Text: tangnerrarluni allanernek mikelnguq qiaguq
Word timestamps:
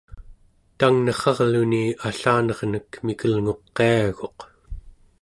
tangnerrarluni 0.77 1.83
allanernek 2.07 2.91
mikelnguq 3.05 3.63
qiaguq 3.77 4.39